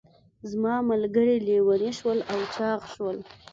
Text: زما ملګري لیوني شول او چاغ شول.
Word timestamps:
زما 0.51 0.75
ملګري 0.89 1.35
لیوني 1.47 1.91
شول 1.99 2.19
او 2.31 2.39
چاغ 2.55 2.79
شول. 2.93 3.17